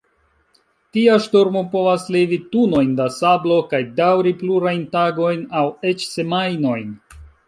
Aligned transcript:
Tia 0.95 1.15
ŝtormo 1.25 1.61
povas 1.73 2.05
levi 2.15 2.39
tunojn 2.55 2.95
da 2.99 3.05
sablo 3.17 3.57
kaj 3.73 3.81
daŭri 3.99 4.33
plurajn 4.39 4.81
tagojn 4.97 5.45
aŭ 5.61 5.67
eĉ 5.91 6.07
semajnojn. 6.15 6.89